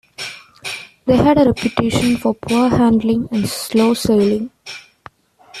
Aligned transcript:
They 1.05 1.15
had 1.15 1.37
a 1.37 1.43
reputation 1.45 2.17
for 2.17 2.33
poor 2.33 2.69
handling 2.69 3.29
and 3.31 3.47
slow 3.47 3.93
sailing. 3.93 4.49